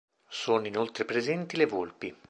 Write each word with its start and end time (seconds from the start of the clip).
Sono 0.29 0.65
inoltre 0.65 1.05
presenti 1.05 1.57
le 1.57 1.67
volpi. 1.67 2.15